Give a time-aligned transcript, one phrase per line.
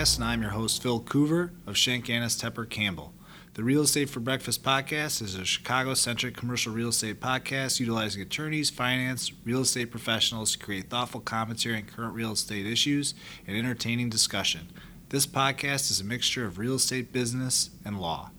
[0.00, 3.12] Podcast, and I'm your host, Phil Coover of Shank-Annis Tepper Campbell.
[3.52, 8.22] The Real Estate for Breakfast podcast is a Chicago centric commercial real estate podcast utilizing
[8.22, 13.12] attorneys, finance, real estate professionals to create thoughtful commentary on current real estate issues
[13.46, 14.68] and entertaining discussion.
[15.10, 18.30] This podcast is a mixture of real estate business and law.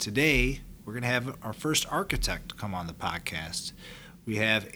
[0.00, 3.70] Today, we're going to have our first architect come on the podcast.
[4.26, 4.68] We have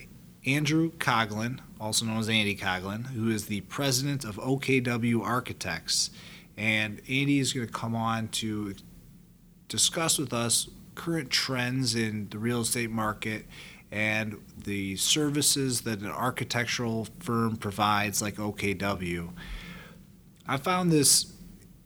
[0.45, 6.11] Andrew Coglin, also known as Andy Coglin, who is the president of OKW Architects.
[6.55, 8.73] And Andy is going to come on to
[9.67, 13.45] discuss with us current trends in the real estate market
[13.91, 19.33] and the services that an architectural firm provides, like OKW.
[20.47, 21.33] I found this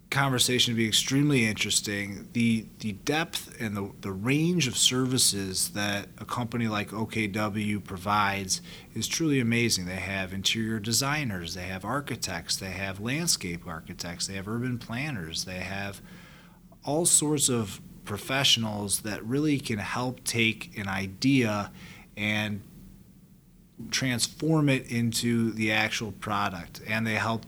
[0.09, 2.29] conversation to be extremely interesting.
[2.33, 8.61] The the depth and the, the range of services that a company like OKW provides
[8.93, 9.85] is truly amazing.
[9.85, 15.45] They have interior designers, they have architects, they have landscape architects, they have urban planners,
[15.45, 16.01] they have
[16.85, 21.71] all sorts of professionals that really can help take an idea
[22.15, 22.61] and
[23.91, 27.45] transform it into the actual product and they help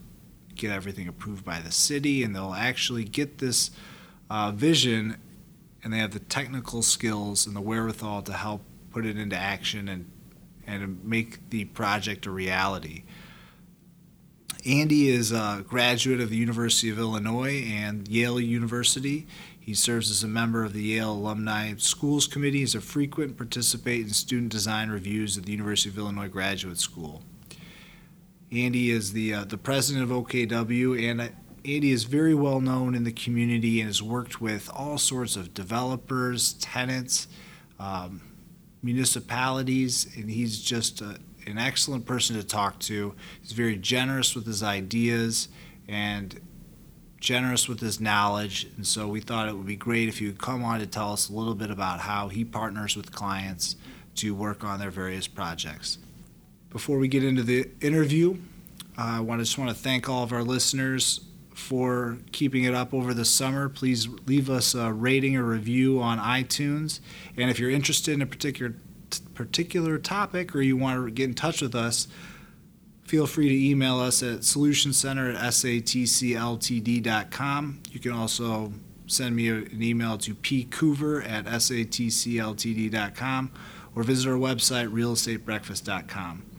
[0.60, 3.70] get everything approved by the city, and they'll actually get this
[4.28, 5.16] uh, vision,
[5.82, 9.88] and they have the technical skills and the wherewithal to help put it into action
[9.88, 10.10] and
[10.66, 13.02] and make the project a reality.
[14.64, 19.26] Andy is a graduate of the University of Illinois and Yale University.
[19.58, 22.58] He serves as a member of the Yale Alumni Schools Committee.
[22.58, 27.22] He's a frequent participant in student design reviews at the University of Illinois Graduate School.
[28.52, 31.20] Andy is the uh, the president of OKW, and
[31.64, 35.54] Andy is very well known in the community and has worked with all sorts of
[35.54, 37.28] developers, tenants,
[37.78, 38.22] um,
[38.82, 43.14] municipalities, and he's just a, an excellent person to talk to.
[43.40, 45.48] He's very generous with his ideas
[45.86, 46.40] and
[47.20, 50.40] generous with his knowledge, and so we thought it would be great if you would
[50.40, 53.76] come on to tell us a little bit about how he partners with clients
[54.16, 55.98] to work on their various projects.
[56.70, 58.38] Before we get into the interview,
[58.96, 61.20] uh, I want just want to thank all of our listeners
[61.52, 63.68] for keeping it up over the summer.
[63.68, 67.00] Please leave us a rating or review on iTunes.
[67.36, 68.74] And if you're interested in a particular
[69.34, 72.06] particular topic or you want to get in touch with us,
[73.02, 76.22] feel free to email us at solutioncenter at satcltd.com.
[77.90, 78.72] You can also
[79.08, 82.20] send me an email to pcoover at satcltd.com
[83.96, 86.49] or visit our website, realestatebreakfast.com.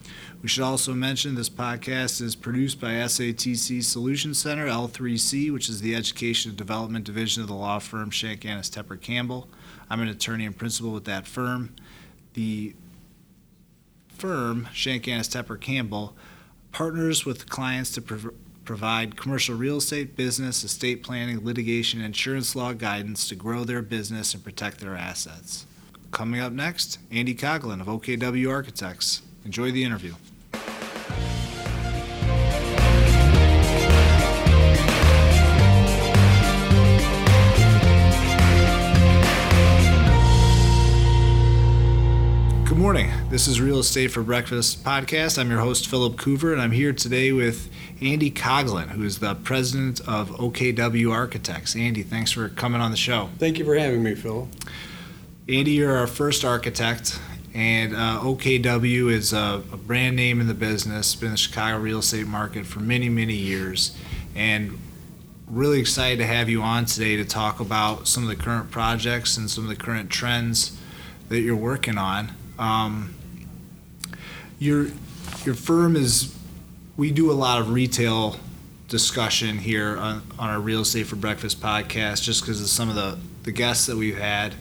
[0.42, 5.80] We should also mention this podcast is produced by SATC Solution Center, L3C, which is
[5.80, 9.48] the Education and Development Division of the law firm Shank-Annis Tepper Campbell.
[9.88, 11.76] I'm an attorney and principal with that firm.
[12.34, 12.74] The
[14.08, 16.16] firm, Shank-Annis Tepper Campbell,
[16.72, 22.72] partners with clients to prov- provide commercial real estate, business, estate planning, litigation, insurance law
[22.72, 25.66] guidance to grow their business and protect their assets.
[26.10, 29.22] Coming up next, Andy Coglin of OKW Architects.
[29.44, 30.14] Enjoy the interview.
[42.82, 43.12] Morning.
[43.30, 45.38] This is Real Estate for Breakfast podcast.
[45.38, 47.70] I'm your host, Philip Coover, and I'm here today with
[48.00, 51.76] Andy Coglin, who is the president of OKW Architects.
[51.76, 53.28] Andy, thanks for coming on the show.
[53.38, 54.48] Thank you for having me, Phil.
[55.48, 57.20] Andy, you're our first architect,
[57.54, 61.78] and uh, OKW is a, a, brand name in the business, been in the Chicago
[61.78, 63.96] real estate market for many, many years,
[64.34, 64.76] and
[65.46, 69.36] really excited to have you on today to talk about some of the current projects
[69.36, 70.76] and some of the current trends
[71.28, 72.32] that you're working on.
[72.62, 73.12] Um,
[74.60, 74.86] your
[75.44, 76.32] your firm is
[76.96, 78.36] we do a lot of retail
[78.86, 82.94] discussion here on, on our real estate for breakfast podcast just because of some of
[82.94, 84.54] the, the guests that we've had.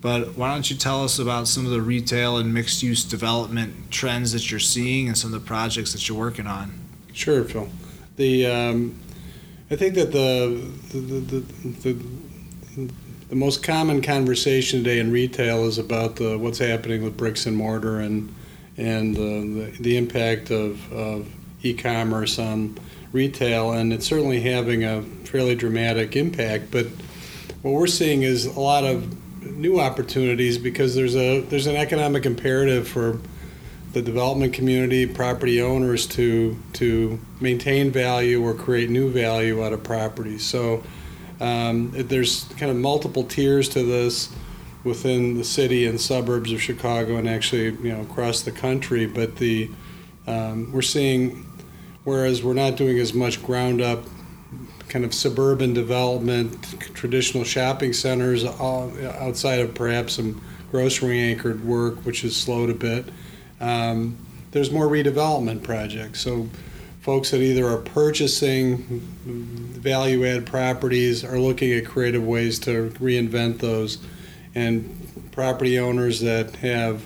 [0.00, 3.90] But why don't you tell us about some of the retail and mixed use development
[3.90, 6.72] trends that you're seeing and some of the projects that you're working on?
[7.12, 7.68] Sure phil.
[8.16, 8.98] The um,
[9.70, 11.92] i think that the the, the, the,
[12.76, 12.94] the
[13.28, 17.56] the most common conversation today in retail is about the, what's happening with bricks and
[17.56, 18.34] mortar and
[18.76, 21.28] and uh, the, the impact of, of
[21.62, 22.76] e-commerce on
[23.12, 26.72] retail, and it's certainly having a fairly dramatic impact.
[26.72, 26.86] But
[27.62, 32.26] what we're seeing is a lot of new opportunities because there's a there's an economic
[32.26, 33.20] imperative for
[33.92, 39.84] the development community, property owners to to maintain value or create new value out of
[39.84, 40.36] property.
[40.38, 40.82] So
[41.40, 44.30] um, there's kind of multiple tiers to this
[44.84, 49.06] within the city and suburbs of Chicago and actually you know across the country.
[49.06, 49.70] But the
[50.26, 51.46] um, we're seeing,
[52.04, 54.04] whereas we're not doing as much ground up
[54.88, 60.40] kind of suburban development, traditional shopping centers outside of perhaps some
[60.70, 63.06] grocery anchored work, which has slowed a bit.
[63.60, 64.16] Um,
[64.52, 66.20] there's more redevelopment projects.
[66.20, 66.48] So
[67.04, 68.78] folks that either are purchasing
[69.26, 73.98] value add properties are looking at creative ways to reinvent those.
[74.54, 77.04] And property owners that have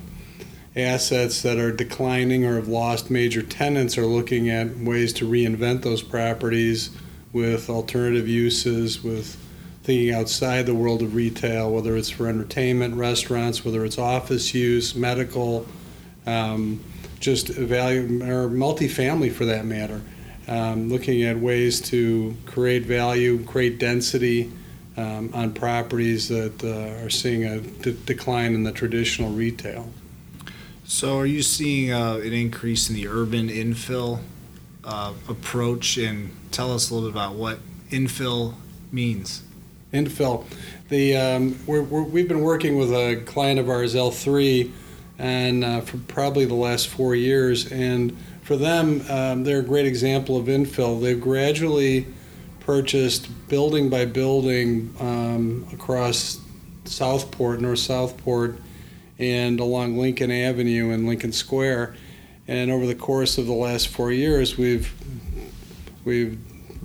[0.73, 5.81] assets that are declining or have lost major tenants are looking at ways to reinvent
[5.81, 6.91] those properties
[7.33, 9.35] with alternative uses, with
[9.83, 14.95] thinking outside the world of retail, whether it's for entertainment, restaurants, whether it's office use,
[14.95, 15.65] medical,
[16.25, 16.81] um,
[17.19, 20.01] just value or multifamily for that matter.
[20.47, 24.51] Um, looking at ways to create value, create density
[24.97, 29.89] um, on properties that uh, are seeing a d- decline in the traditional retail.
[30.85, 34.21] So, are you seeing uh, an increase in the urban infill
[34.83, 35.97] uh, approach?
[35.97, 37.59] And tell us a little bit about what
[37.91, 38.55] infill
[38.91, 39.43] means.
[39.93, 40.45] Infill,
[40.89, 44.71] the um, we're, we have been working with a client of ours, L3,
[45.19, 49.85] and uh, for probably the last four years, and for them, um, they're a great
[49.85, 50.99] example of infill.
[50.99, 52.07] They've gradually
[52.61, 56.39] purchased building by building um, across
[56.85, 58.57] Southport, North Southport
[59.19, 61.95] and along Lincoln Avenue and Lincoln Square.
[62.47, 64.91] And over the course of the last four years, we've
[66.03, 66.39] we've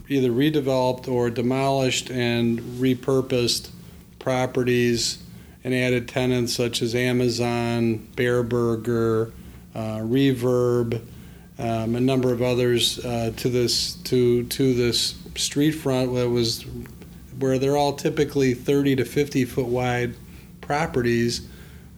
[0.08, 3.70] either redeveloped or demolished and repurposed
[4.18, 5.22] properties
[5.64, 9.32] and added tenants such as Amazon, Bareburger,
[9.74, 11.00] uh, Reverb,
[11.58, 16.64] um, a number of others uh, to this to to this street front that was
[17.38, 20.14] where they're all typically 30 to 50 foot wide
[20.60, 21.48] properties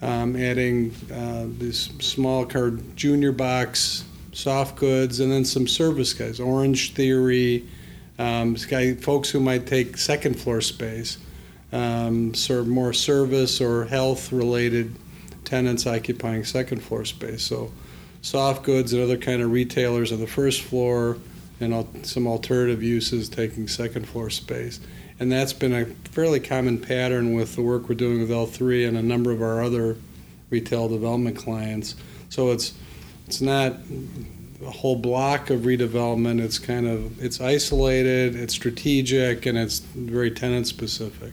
[0.03, 6.39] um, adding uh, these small car junior box, soft goods, and then some service guys.
[6.41, 7.67] Orange Theory,
[8.19, 11.19] um, guy, folks who might take second floor space,
[11.73, 12.33] um,
[12.67, 14.95] more service or health related
[15.45, 17.43] tenants occupying second floor space.
[17.43, 17.73] So
[18.23, 21.19] soft goods and other kind of retailers on the first floor
[21.61, 24.81] and some alternative uses taking second floor space
[25.19, 28.97] and that's been a fairly common pattern with the work we're doing with L3 and
[28.97, 29.97] a number of our other
[30.51, 31.95] retail development clients.
[32.29, 32.75] So it's
[33.27, 33.77] it's not
[34.65, 36.41] a whole block of redevelopment.
[36.41, 41.33] It's kind of it's isolated, it's strategic, and it's very tenant specific.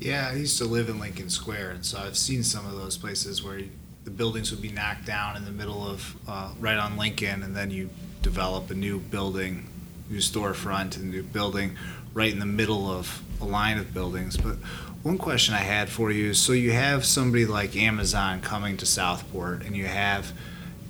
[0.00, 2.96] Yeah, I used to live in Lincoln Square, and so I've seen some of those
[2.96, 3.60] places where
[4.04, 7.56] the buildings would be knocked down in the middle of uh, right on Lincoln, and
[7.56, 7.90] then you
[8.22, 9.66] develop a new building,
[10.08, 11.76] new storefront, and new building
[12.14, 14.36] right in the middle of a line of buildings.
[14.36, 14.56] But
[15.02, 18.86] one question I had for you is so you have somebody like Amazon coming to
[18.86, 20.32] Southport and you have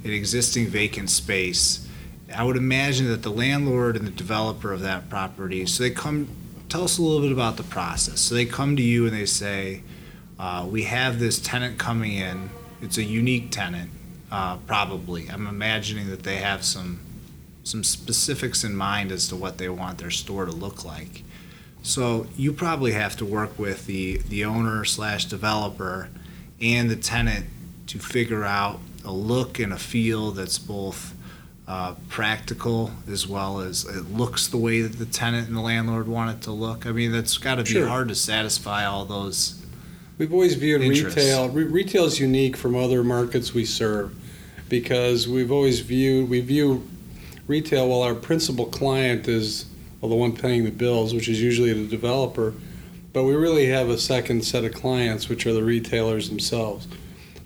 [0.05, 1.87] an existing vacant space.
[2.35, 6.29] I would imagine that the landlord and the developer of that property, so they come,
[6.69, 8.21] tell us a little bit about the process.
[8.21, 9.83] So they come to you and they say,
[10.39, 12.51] uh, We have this tenant coming in.
[12.81, 13.91] It's a unique tenant,
[14.31, 15.29] uh, probably.
[15.29, 17.01] I'm imagining that they have some
[17.65, 21.23] some specifics in mind as to what they want their store to look like.
[21.83, 26.09] So you probably have to work with the, the owner slash developer
[26.61, 27.47] and the tenant
[27.89, 31.15] to figure out a look and a feel that's both
[31.69, 36.09] uh, practical as well as it looks the way that the tenant and the landlord
[36.09, 36.87] want it to look.
[36.87, 37.87] I mean, that's got to be Sure.
[37.87, 39.63] hard to satisfy all those.
[40.17, 41.15] We've always viewed Interests.
[41.17, 41.51] retail.
[41.51, 44.15] Re- retail is unique from other markets we serve
[44.71, 46.89] because we've always viewed we view
[47.47, 49.67] retail while our principal client is
[50.01, 52.55] well the one paying the bills, which is usually the developer,
[53.13, 56.89] but we really have a second set of clients, which are the retailers themselves.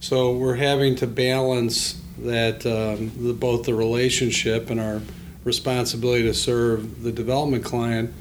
[0.00, 5.00] So we're having to balance that um, the, both the relationship and our
[5.44, 8.12] responsibility to serve the development client,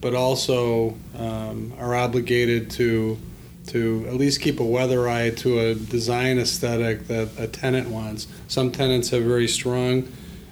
[0.00, 3.18] but also um, are obligated to
[3.68, 8.28] to at least keep a weather eye to a design aesthetic that a tenant wants.
[8.46, 10.06] Some tenants have very strong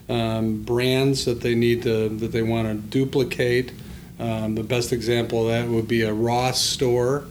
[0.09, 3.73] um, brands that they need to that they want to duplicate.
[4.19, 7.25] Um, the best example of that would be a Ross store,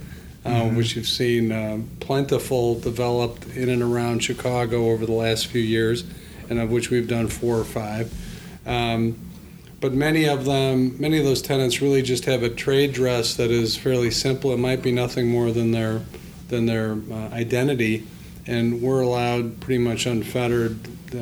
[0.45, 0.75] uh, Mhm.
[0.75, 6.03] which you've seen uh, plentiful developed in and around Chicago over the last few years,
[6.49, 8.11] and of which we've done four or five.
[8.65, 9.15] Um,
[9.79, 13.51] but many of them, many of those tenants really just have a trade dress that
[13.51, 14.51] is fairly simple.
[14.53, 16.01] It might be nothing more than their
[16.49, 18.03] than their uh, identity,
[18.45, 20.77] and we're allowed pretty much unfettered
[21.15, 21.19] uh,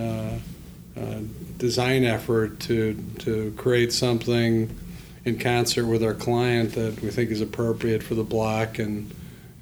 [1.00, 1.20] uh,
[1.58, 4.70] design effort to to create something
[5.26, 9.14] in concert with our client that we think is appropriate for the block and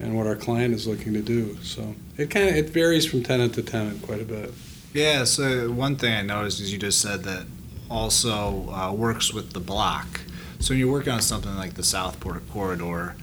[0.01, 1.57] and what our client is looking to do.
[1.61, 4.53] So it kind of it varies from tenant to tenant quite a bit.
[4.93, 7.45] Yeah, so one thing I noticed is you just said that
[7.89, 10.21] also uh, works with the block.
[10.59, 13.15] So when you're working on something like the Southport corridor,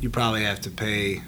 [0.00, 1.22] you probably have to pay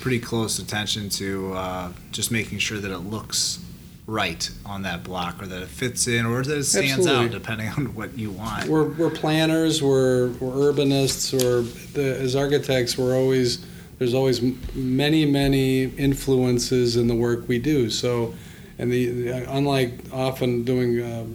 [0.00, 3.62] pretty close attention to uh, just making sure that it looks
[4.06, 7.24] right on that block, or that it fits in, or that it stands Absolutely.
[7.24, 8.68] out, depending on what you want.
[8.68, 13.66] We're, we're planners, we're, we're urbanists, or the, as architects, we're always,
[13.98, 14.40] there's always
[14.74, 17.90] many, many influences in the work we do.
[17.90, 18.32] So,
[18.78, 21.26] and the, the unlike often doing a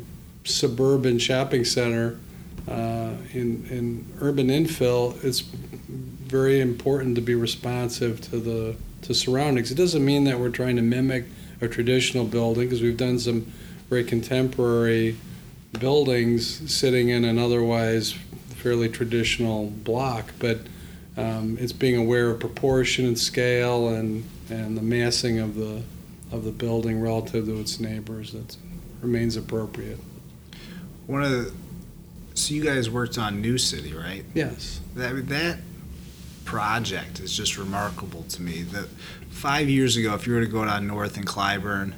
[0.45, 2.19] suburban shopping center
[2.69, 9.71] uh, in, in urban infill, it's very important to be responsive to the to surroundings.
[9.71, 11.25] It doesn't mean that we're trying to mimic
[11.62, 13.51] a traditional building because we've done some
[13.89, 15.15] very contemporary
[15.80, 18.13] buildings sitting in an otherwise
[18.56, 20.60] fairly traditional block, but
[21.18, 25.84] um, it's being aware of proportion and scale and, and the massing of the
[26.32, 28.56] of the building relative to its neighbors that
[29.01, 30.00] remains appropriate.
[31.06, 31.53] One of the,
[32.36, 34.24] so you guys worked on New City, right?
[34.34, 34.80] Yes.
[34.96, 35.60] That that
[36.55, 38.62] project is just remarkable to me.
[38.63, 38.89] That
[39.29, 41.93] five years ago, if you were to go down north in Clybourn,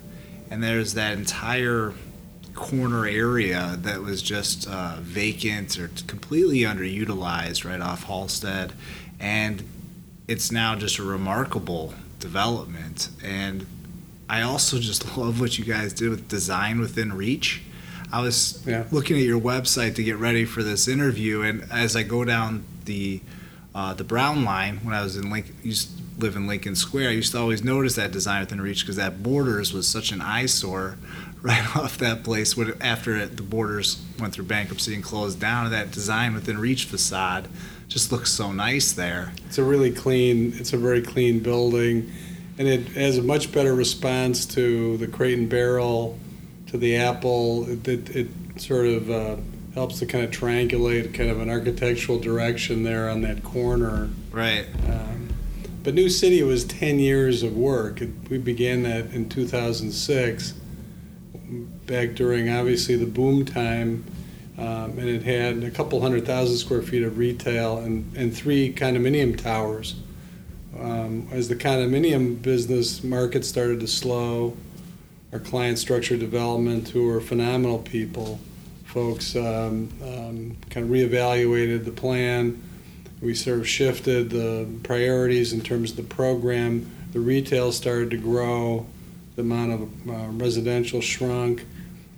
[0.51, 1.91] and there's that entire
[2.53, 8.73] corner area that was just uh, vacant or completely underutilized right off Halsted,
[9.19, 9.63] and
[10.27, 13.09] it's now just a remarkable development.
[13.23, 13.65] And
[14.29, 17.63] I also just love what you guys did with design within reach.
[18.11, 18.83] I was Yeah.
[18.91, 22.65] looking at your website to get ready for this interview, and as I go down
[22.85, 23.21] the
[23.75, 27.09] uh, the Brown line when I was in Lincoln, used to live in Lincoln Square,
[27.09, 30.21] I used to always notice that design within reach because that Borders was such an
[30.21, 30.97] eyesore
[31.41, 32.55] right off that place.
[32.55, 36.85] When after it, the Borders went through bankruptcy and closed down, that design within reach
[36.85, 37.47] facade
[37.87, 39.33] just looks so nice there.
[39.45, 42.11] It's a really clean, it's a very clean building,
[42.57, 46.17] and it has a much better response to the Crate and Barrel,
[46.67, 47.69] to the Apple.
[47.69, 48.27] It, it, it
[48.57, 49.35] sort of uh,
[49.73, 54.09] helps to kind of triangulate kind of an architectural direction there on that corner.
[54.31, 54.67] Right.
[54.87, 55.29] Um,
[55.83, 58.01] but New City was 10 years of work.
[58.01, 60.53] It, we began that in 2006,
[61.85, 64.05] back during obviously the boom time.
[64.57, 68.71] Um, and it had a couple hundred thousand square feet of retail and, and three
[68.71, 69.95] condominium towers.
[70.79, 74.55] Um, as the condominium business market started to slow,
[75.31, 78.39] our client Structured Development, who were phenomenal people,
[78.97, 82.61] folks um, um, kind of reevaluated the plan.
[83.21, 86.89] We sort of shifted the priorities in terms of the program.
[87.11, 88.85] The retail started to grow,
[89.35, 91.65] the amount of uh, residential shrunk,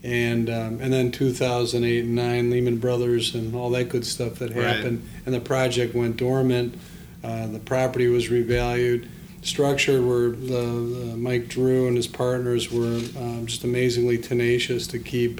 [0.04, 4.54] and um, and then 2008 and 9, Lehman Brothers and all that good stuff that
[4.54, 4.66] Right.
[4.66, 6.78] happened, and the project went dormant.
[7.24, 9.08] Uh, the property was revalued.
[9.42, 15.00] Structure where the, the Mike Drew and his partners were um, just amazingly tenacious to
[15.00, 15.40] keep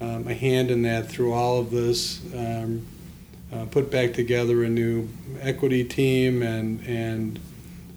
[0.00, 2.20] um, a hand in that through all of this.
[2.34, 2.86] Um,
[3.52, 5.08] uh, put back together a new
[5.40, 7.40] equity team and and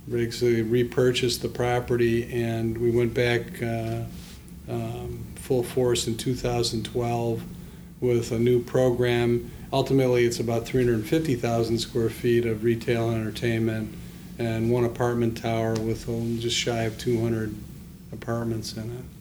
[0.09, 4.01] basically repurchased the property and we went back uh,
[4.67, 7.43] um, full force in 2012
[8.01, 9.49] with a new program.
[9.71, 13.95] Ultimately, it's about 350,000 square feet of retail and entertainment
[14.37, 16.05] and one apartment tower with
[16.39, 17.55] just shy of 200
[18.11, 19.12] apartments in it.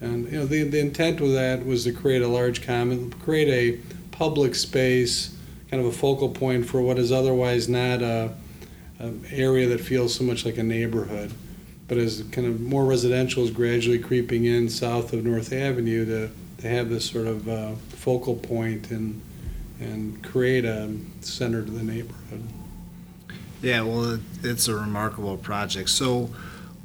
[0.00, 3.48] And you know, the, the intent with that was to create a large common, create
[3.48, 5.36] a public space,
[5.70, 8.34] kind of a focal point for what is otherwise not a,
[8.98, 11.32] an area that feels so much like a neighborhood,
[11.88, 16.30] but as kind of more residential is gradually creeping in south of North Avenue to,
[16.62, 19.20] to have this sort of uh, focal point and
[19.80, 22.42] and create a center to the neighborhood.
[23.62, 25.88] Yeah, well, it's a remarkable project.
[25.90, 26.30] So,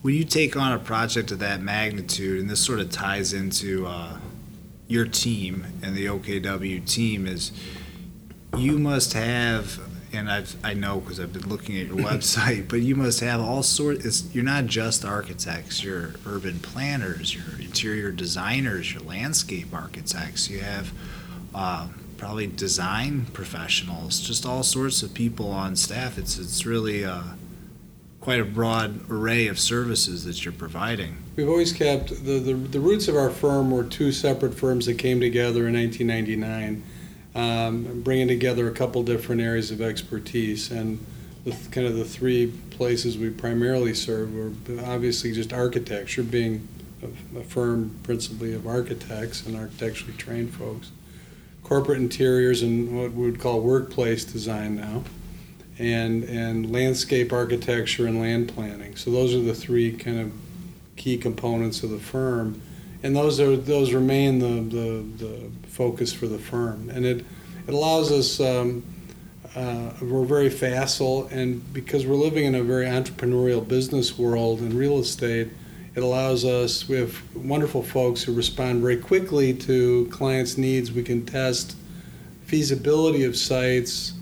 [0.05, 3.88] when you take on a project of that magnitude, and this sort of ties into
[3.88, 4.19] uh,
[4.88, 7.51] your team and the OKW team, is
[8.55, 9.79] you must have,
[10.13, 13.41] and I've, I know because I've been looking at your website, but you must have
[13.41, 14.05] all sorts.
[14.05, 20.51] It's, you're not just architects; you're urban planners, you're interior designers, you're landscape architects.
[20.51, 20.93] You have
[21.55, 26.19] uh, probably design professionals, just all sorts of people on staff.
[26.19, 27.24] It's it's really uh,
[28.25, 31.15] quite a broad array of services that you're providing.
[31.36, 34.96] We've always kept the, the, the roots of our firm were two separate firms that
[34.96, 36.84] came together in 1999,
[37.36, 40.72] um, bringing together a couple different areas of expertise.
[40.72, 41.05] And
[41.44, 44.51] the, kind of the three places we primarily serve were
[44.86, 46.67] obviously just architecture, being
[47.03, 50.89] a, a firm principally of architects and architecturally trained folks,
[51.62, 55.03] corporate interiors and what we would call workplace design now,
[55.77, 58.96] and and landscape architecture and land planning.
[58.96, 60.32] So those are the three kind of
[60.96, 62.62] key components of the firm,
[63.03, 66.89] and those are those remain the the, the focus for the firm.
[66.89, 67.25] And it
[67.67, 68.39] it allows us.
[68.39, 68.84] Um,
[69.55, 74.77] uh, we're very facile, and because we're living in a very entrepreneurial business world in
[74.77, 75.48] real estate,
[75.96, 76.89] it allows us.
[76.89, 80.91] We have wonderful folks who respond very quickly to clients' needs.
[80.91, 81.77] We can test
[82.44, 84.13] feasibility of sites,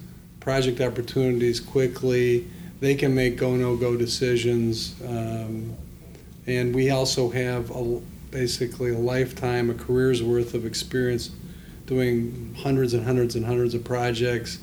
[0.44, 2.48] project opportunities quickly.
[2.80, 5.76] They can make go no go decisions, um,
[6.46, 11.32] and we also have a, basically a lifetime, a career's worth of experience
[11.86, 14.60] doing hundreds and hundreds and hundreds of projects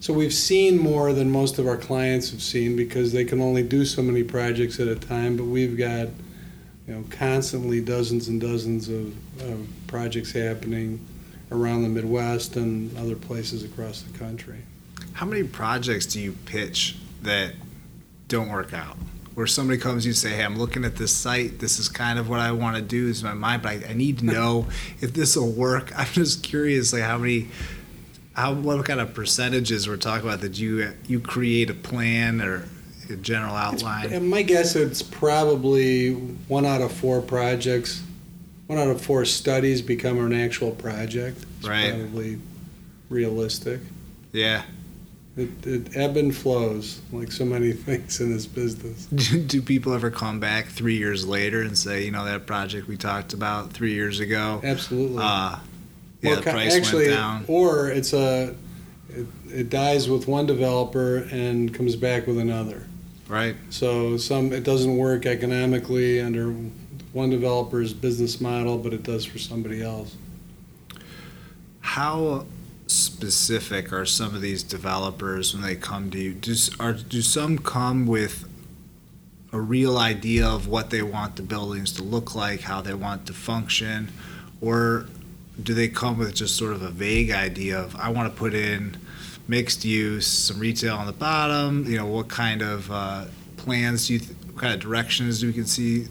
[0.00, 3.64] so we've seen more than most of our clients have seen because they can only
[3.64, 5.36] do so many projects at a time.
[5.36, 6.08] But we've got,
[6.86, 11.04] you know, constantly dozens and dozens of, of projects happening
[11.50, 14.60] around the Midwest and other places across the country.
[15.18, 17.54] How many projects do you pitch that
[18.28, 18.96] don't work out?
[19.34, 21.58] Where somebody comes, and you say, "Hey, I'm looking at this site.
[21.58, 23.08] This is kind of what I want to do.
[23.08, 24.68] This is my mind, but I, I need to know
[25.00, 27.48] if this will work." I'm just curious, like how many
[28.34, 32.68] how what kind of percentages we're talking about that you you create a plan or
[33.10, 34.12] a general outline?
[34.12, 38.04] It's, my guess it's probably one out of four projects,
[38.68, 41.44] one out of four studies become an actual project.
[41.58, 41.90] It's right.
[41.90, 42.38] Probably
[43.10, 43.80] realistic.
[44.30, 44.62] Yeah.
[45.38, 49.06] It, it ebb and flows like so many things in this business.
[49.06, 52.96] Do people ever come back three years later and say, you know, that project we
[52.96, 54.60] talked about three years ago?
[54.64, 55.18] Absolutely.
[55.22, 55.58] Uh,
[56.20, 57.44] yeah, the price actually, went down.
[57.46, 58.54] or it's a
[59.10, 62.86] it, it dies with one developer and comes back with another.
[63.28, 63.56] Right.
[63.70, 66.50] So some it doesn't work economically under
[67.12, 70.16] one developer's business model, but it does for somebody else.
[71.80, 72.46] How
[72.88, 76.34] specific are some of these developers when they come to you?
[76.34, 78.48] Do, are, do some come with
[79.52, 83.26] a real idea of what they want the buildings to look like, how they want
[83.26, 84.10] to function,
[84.60, 85.06] or
[85.62, 88.54] do they come with just sort of a vague idea of I want to put
[88.54, 88.96] in
[89.46, 91.84] mixed use, some retail on the bottom?
[91.86, 93.24] You know, what kind of uh,
[93.56, 96.06] plans do you, th- what kind of directions do we can see?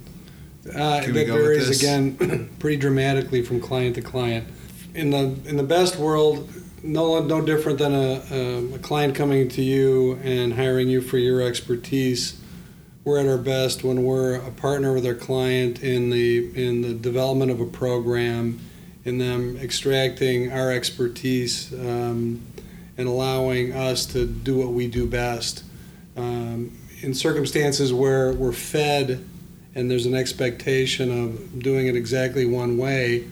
[0.67, 4.47] Uh, Can that we go with varies again pretty dramatically from client to client.
[4.95, 6.49] In the in the best world,
[6.83, 11.17] no no different than a, a, a client coming to you and hiring you for
[11.17, 12.39] your expertise.
[13.03, 16.93] We're at our best when we're a partner with our client in the in the
[16.93, 18.59] development of a program,
[19.05, 22.45] in them extracting our expertise um,
[22.97, 25.63] and allowing us to do what we do best.
[26.15, 29.23] Um, in circumstances where we're fed
[29.75, 33.27] and there's an expectation of doing it exactly one way,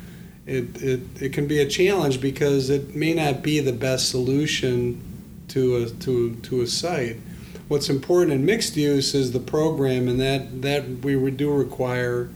[0.45, 5.01] it, it, it can be a challenge because it may not be the best solution
[5.49, 7.17] to a, to, to a site.
[7.67, 12.29] What's important in mixed use is the program, and that, that we do require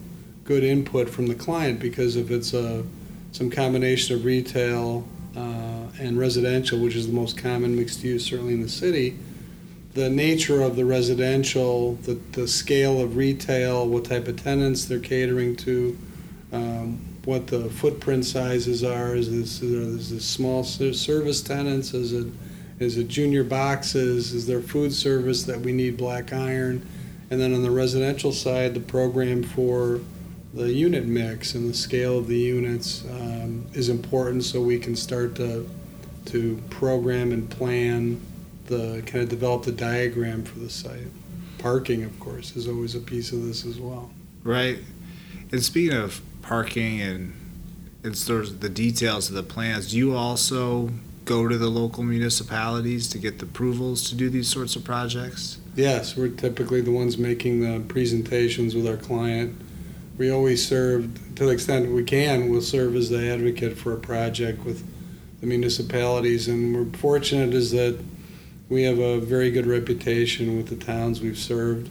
[0.43, 2.84] good input from the client because if it's a,
[3.32, 8.54] some combination of retail uh, and residential, which is the most common mixed use, certainly
[8.54, 9.19] in the city,
[9.93, 15.00] the nature of the residential, the, the scale of retail, what type of tenants they're
[15.00, 15.98] catering to,
[16.52, 19.15] um, what the footprint sizes are.
[19.15, 21.93] Is this is this small service tenants?
[21.93, 22.27] Is it
[22.79, 24.34] is it junior boxes?
[24.34, 26.86] Is there food service that we need black iron?
[27.29, 29.99] And then on the residential side, the program for
[30.53, 34.95] the unit mix and the scale of the units um, is important, so we can
[34.95, 35.69] start to
[36.25, 38.21] to program and plan
[38.65, 41.08] the kind of develop the diagram for the site.
[41.58, 44.12] Parking, of course, is always a piece of this as well.
[44.43, 44.79] Right.
[45.51, 47.31] And speaking of parking and
[48.03, 50.89] and sort of the details of the plans, do you also
[51.25, 55.59] go to the local municipalities to get the approvals to do these sorts of projects?
[55.75, 59.62] Yes, we're typically the ones making the presentations with our client.
[60.17, 63.99] We always serve, to the extent we can, we'll serve as the advocate for a
[63.99, 64.83] project with
[65.41, 66.47] the municipalities.
[66.47, 67.99] And we're fortunate is that
[68.69, 71.89] we have a very good reputation with the towns we've served.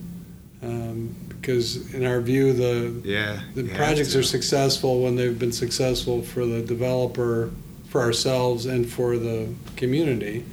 [0.63, 3.41] Um, because in our view, the Yeah.
[3.55, 7.51] the projects are successful when they've been successful for the developer,
[7.89, 10.45] for ourselves, and for the community.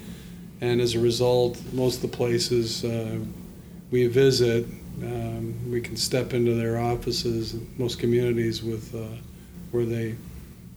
[0.62, 3.18] And as a result, most of the places uh,
[3.92, 4.66] we visit,
[5.04, 9.00] um, we can step into their offices, most communities with, uh,
[9.72, 10.16] where they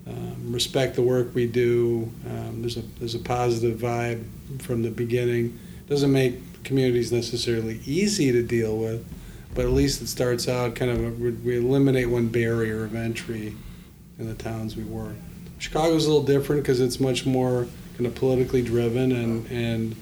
[0.06, 2.10] um, respect the work we do.
[2.28, 4.22] Um, there's a there's a positive vibe
[4.60, 5.58] from the beginning.
[5.88, 9.04] Doesn't make communities necessarily easy to deal with,
[9.54, 13.54] but at least it starts out kind of a, we eliminate one barrier of entry
[14.18, 15.14] in the towns we work.
[15.58, 19.96] Chicago's a little different because it's much more kind of politically driven, and and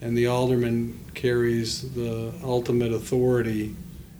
[0.00, 3.74] and the alderman carries the ultimate authority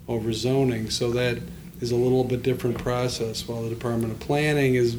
[0.09, 1.39] over zoning, so that
[1.81, 3.49] is a little bit different process.
[3.49, 4.97] While the Department of Planning is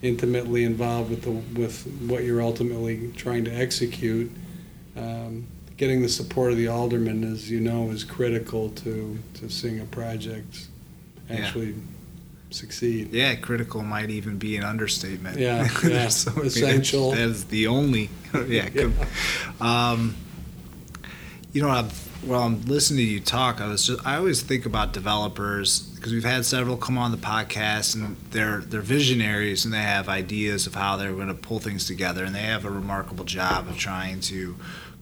[0.00, 4.30] intimately involved with the with what you're ultimately trying to execute.
[4.96, 5.46] Um,
[5.78, 9.84] getting the support of the aldermen, as you know, is critical to to seeing a
[9.86, 10.68] project
[11.30, 11.74] actually
[12.50, 13.12] succeed.
[13.12, 15.38] Yeah, critical might even be an understatement.
[15.38, 16.08] Yeah, yeah.
[16.08, 17.12] So, Essential.
[17.12, 18.10] That is the only.
[18.46, 18.68] Yeah.
[18.74, 18.90] Yeah.
[19.58, 20.14] Um,
[21.54, 21.88] you know, I'm,
[22.22, 26.12] while I'm listening to you talk, I was just I always think about developers because
[26.12, 30.66] we've had several come on the podcast and they're they're visionaries and they have ideas
[30.66, 33.78] of how they're going to pull things together and they have a remarkable job of
[33.78, 34.56] trying to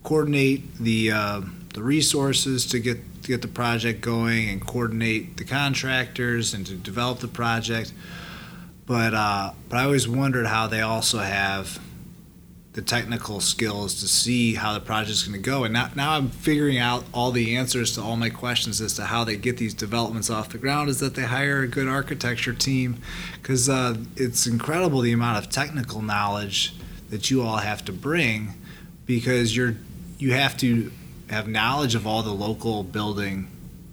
[0.06, 1.40] coordinate the uh,
[1.74, 6.74] the resources to get to get the project going and coordinate the contractors and to
[6.76, 7.92] develop the project.
[8.86, 11.80] But uh, but I always wondered how they also have
[12.74, 15.64] the technical skills to see how the project's going to go.
[15.64, 19.06] And now, now I'm figuring out all the answers to all my questions as to
[19.06, 22.52] how they get these developments off the ground is that they hire a good architecture
[22.52, 23.00] team
[23.40, 26.74] because uh, it's incredible the amount of technical knowledge
[27.08, 28.52] that you all have to bring
[29.06, 29.76] because you're
[30.18, 30.90] you have to
[31.28, 33.48] have knowledge of all the local building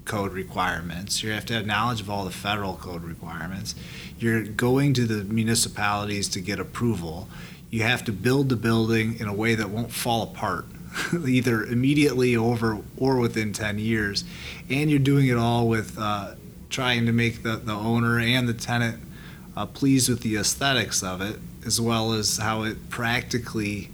[0.06, 1.24] code requirements.
[1.24, 3.76] You have to have knowledge of all the federal code requirements.
[4.20, 7.28] You're going to the municipalities to get approval
[7.74, 10.68] you have to build the building in a way that won't fall apart
[11.28, 14.24] either immediately over or within 10 years
[14.70, 16.36] and you're doing it all with uh,
[16.70, 19.02] trying to make the, the owner and the tenant
[19.58, 23.90] uh, pleased with the aesthetics of it as well as how it practically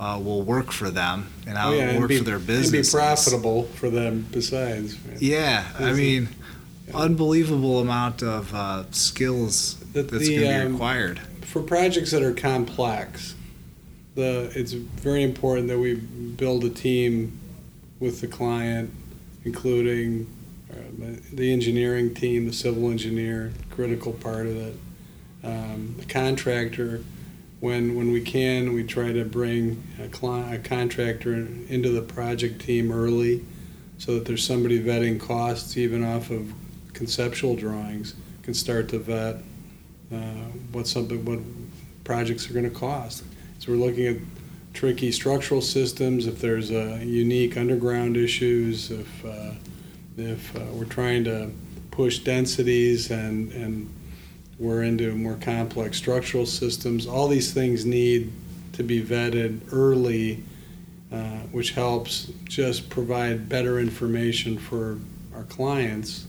[0.00, 2.38] uh, will work for them and how Oh, yeah, it and works be- for their
[2.38, 4.96] business be profitable for them besides.
[5.20, 6.28] yeah i mean
[6.88, 6.96] Yeah.
[6.96, 12.22] unbelievable amount of uh, skills That that's going to be um, required For projects that
[12.22, 13.34] are complex,
[14.16, 17.38] the, it's very important that we build a team
[18.00, 18.90] with the client,
[19.44, 20.26] including
[20.70, 20.74] uh,
[21.32, 24.76] the engineering team, the civil engineer, critical part of it.
[25.44, 27.02] Um, the contractor,
[27.64, 32.60] when, when we can, we try to bring a, cli- a contractor into the project
[32.60, 33.42] team early
[33.96, 36.52] so that there's somebody vetting costs even off of
[36.92, 39.36] conceptual drawings, can start to vet
[40.12, 40.16] uh,
[40.72, 41.38] what something, what
[42.04, 43.24] projects are going to cost.
[43.60, 44.16] So we're looking at
[44.74, 49.52] tricky structural systems, if there's uh, unique underground issues, if, uh,
[50.18, 51.50] if uh, we're trying to
[51.90, 53.90] push densities and, and
[54.58, 58.32] we're into more complex structural systems, all these things need
[58.72, 60.42] to be vetted early,
[61.12, 64.98] uh, which helps just provide better information for
[65.34, 66.26] our clients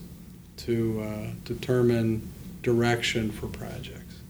[0.56, 2.28] to uh, determine
[2.62, 4.20] direction for projects.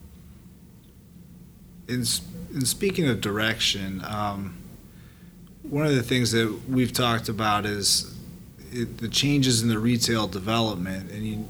[1.88, 2.04] in,
[2.54, 4.56] in speaking of direction, um,
[5.62, 8.14] one of the things that we've talked about is
[8.72, 11.11] it, the changes in the retail development.
[11.11, 11.48] And you,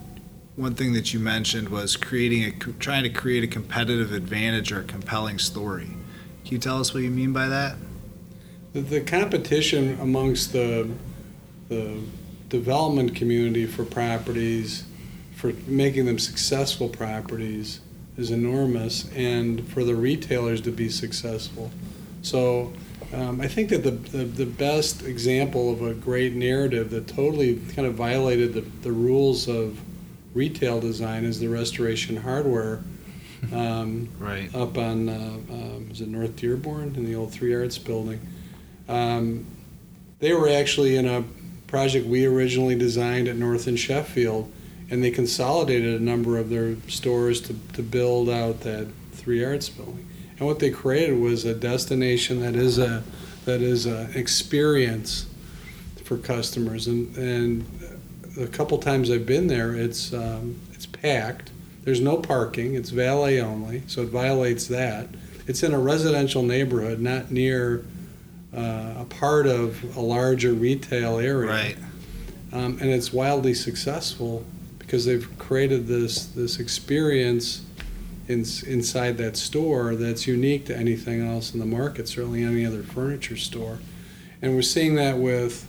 [0.56, 4.80] one thing that you mentioned was creating a, trying to create a competitive advantage or
[4.80, 5.90] a compelling story.
[6.44, 7.76] Can you tell us what you mean by that?
[8.72, 10.90] The, the competition amongst the,
[11.68, 12.00] the
[12.48, 14.84] development community for properties,
[15.34, 17.80] for making them successful properties,
[18.16, 21.70] is enormous, and for the retailers to be successful.
[22.22, 22.72] So
[23.12, 27.56] um, I think that the, the, the best example of a great narrative that totally
[27.74, 29.78] kind of violated the, the rules of
[30.36, 32.80] retail design is the restoration hardware.
[33.52, 34.54] Um, Right.
[34.54, 35.12] up on, uh,
[35.50, 38.20] um, is it North Dearborn in the old Three Arts building?
[38.88, 39.46] Um,
[40.20, 41.24] they were actually in a
[41.66, 44.50] project we originally designed at North and Sheffield,
[44.90, 49.68] and they consolidated a number of their stores to, to build out that Three Arts
[49.68, 50.06] building.
[50.38, 53.02] And what they created was a destination that is a
[53.46, 55.26] that is an experience
[56.04, 56.86] for customers.
[56.88, 57.64] And, and
[58.38, 61.50] a couple times I've been there, it's um, it's packed.
[61.84, 62.74] There's no parking.
[62.74, 65.08] It's valet only, so it violates that.
[65.46, 67.84] It's in a residential neighborhood, not near
[68.54, 71.50] uh, a part of a larger retail area.
[71.50, 71.76] Right.
[72.52, 74.44] Um, and it's wildly successful
[74.78, 77.62] because they've created this this experience
[78.28, 82.82] in, inside that store that's unique to anything else in the market, certainly any other
[82.82, 83.78] furniture store.
[84.42, 85.66] And we're seeing that with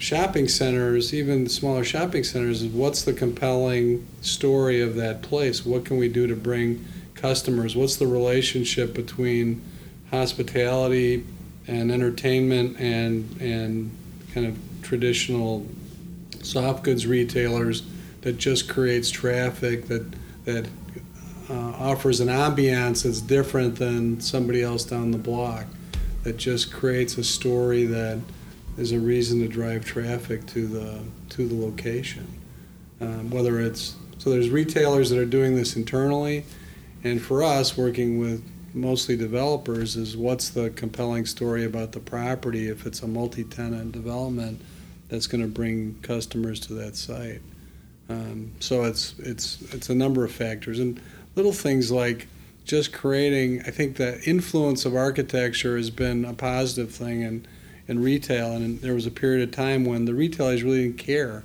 [0.00, 5.64] shopping centers, even smaller shopping centers, is what's the compelling story of that place?
[5.64, 6.84] What can we do to bring
[7.14, 7.76] customers?
[7.76, 9.62] What's the relationship between
[10.10, 11.24] hospitality
[11.68, 13.90] and entertainment and and
[14.32, 15.66] kind of traditional
[16.42, 17.82] soft goods retailers
[18.22, 20.04] that just creates traffic that
[20.46, 20.66] that
[21.50, 25.66] uh, offers an ambiance that's different than somebody else down the block
[26.22, 28.18] that just creates a story that
[28.80, 32.26] is a reason to drive traffic to the to the location
[33.00, 36.44] um, whether it's so there's retailers that are doing this internally
[37.02, 42.68] And for us, working with mostly developers, is what's the compelling story about the property
[42.68, 44.60] if it's a multi-tenant development
[45.08, 47.40] that's going to bring customers to that site.
[48.08, 51.00] Um, so it's it's it's a number of factors and
[51.36, 52.26] little things like
[52.64, 53.62] just creating.
[53.62, 57.46] I think the influence of architecture has been a positive thing in
[57.90, 61.42] in retail, and there was a period of time when the retailers really didn't care.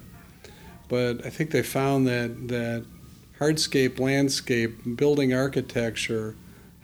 [0.88, 2.86] But I think they found that that
[3.40, 6.36] hardscape, landscape, building architecture,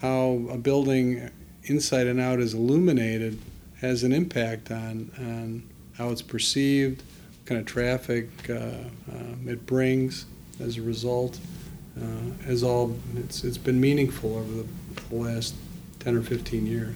[0.01, 1.29] how a building
[1.65, 3.37] inside and out is illuminated
[3.79, 5.63] has an impact on, on
[5.95, 7.03] how it's perceived,
[7.37, 8.53] what kind of traffic uh,
[9.13, 10.25] um, it brings
[10.59, 11.39] as a result.
[12.01, 14.65] Uh, as all, it's, it's been meaningful over the,
[15.09, 15.53] the last
[15.99, 16.95] 10 or 15 years.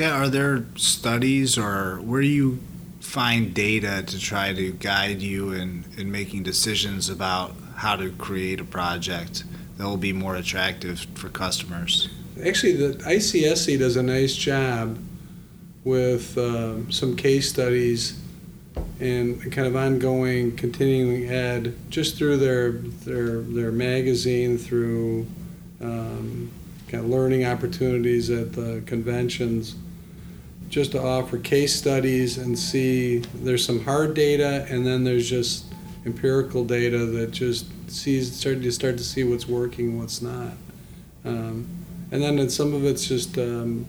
[0.00, 2.58] Yeah, are there studies or where do you
[3.00, 8.60] find data to try to guide you in, in making decisions about how to create
[8.60, 9.44] a project
[9.76, 12.08] that will be more attractive for customers?
[12.42, 14.98] Actually, the ICSC does a nice job
[15.84, 18.18] with uh, some case studies
[19.00, 22.72] and kind of ongoing continuing ed just through their
[23.04, 25.26] their their magazine through
[25.82, 26.50] um,
[26.88, 29.76] kind of learning opportunities at the conventions
[30.70, 35.64] just to offer case studies and see there's some hard data and then there's just
[36.06, 40.52] empirical data that just sees starting to start to see what's working what's not.
[41.24, 41.68] Um,
[42.12, 43.84] and then in some of it's just um,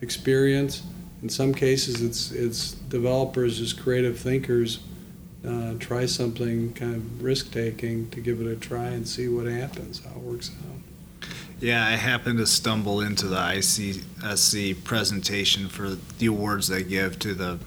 [0.00, 0.82] experience.
[1.22, 4.80] In some cases it's it's developers just creative thinkers
[5.46, 9.46] uh, try something kind of risk taking to give it a try and see what
[9.46, 10.81] happens how it works out
[11.62, 17.34] yeah, I happened to stumble into the ICSC presentation for the awards they give to
[17.34, 17.60] the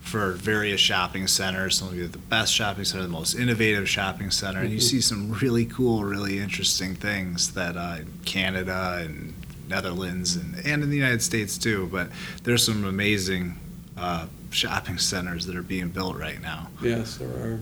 [0.00, 1.78] for various shopping centers.
[1.78, 5.00] Some of you the best shopping center, the most innovative shopping center, and you see
[5.00, 9.34] some really cool, really interesting things that uh, in Canada and
[9.68, 11.88] Netherlands and, and in the United States too.
[11.90, 12.10] But
[12.44, 13.58] there's some amazing
[13.96, 16.68] uh, shopping centers that are being built right now.
[16.80, 17.60] Yes, there are.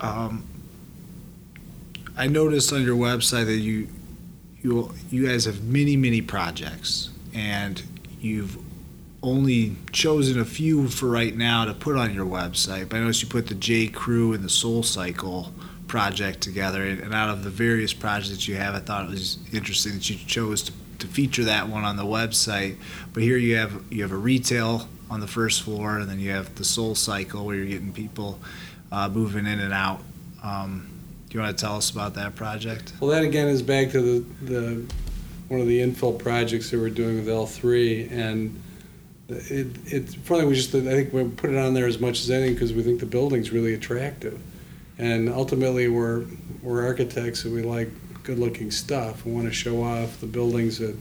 [0.00, 0.44] Um,
[2.16, 3.88] I noticed on your website that you
[4.60, 7.82] you you guys have many many projects and
[8.20, 8.58] you've
[9.22, 12.88] only chosen a few for right now to put on your website.
[12.88, 15.52] But I noticed you put the J Crew and the Soul Cycle
[15.86, 19.38] project together, and out of the various projects that you have, I thought it was
[19.52, 22.76] interesting that you chose to, to feature that one on the website.
[23.12, 26.30] But here you have you have a retail on the first floor, and then you
[26.30, 28.40] have the Soul Cycle where you're getting people
[28.90, 30.00] uh, moving in and out.
[30.42, 30.91] Um,
[31.34, 32.92] you want to tell us about that project?
[33.00, 34.94] Well, that again is back to the, the
[35.48, 38.62] one of the infill projects that we're doing with L3, and
[39.28, 40.46] it, it's funny.
[40.46, 42.82] We just I think we put it on there as much as anything because we
[42.82, 44.40] think the building's really attractive,
[44.98, 46.24] and ultimately we're
[46.62, 47.88] we're architects and we like
[48.24, 49.24] good-looking stuff.
[49.24, 50.96] We want to show off the buildings that